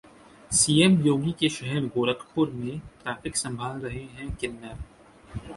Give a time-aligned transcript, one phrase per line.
[0.51, 4.83] CM Yogi के शहर गोरखपुर में ट्रैफिक संभाल रहे हैं किन्नर